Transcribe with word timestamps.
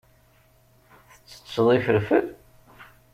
Tettetteḍ 1.15 1.67
ifelfel? 1.77 2.25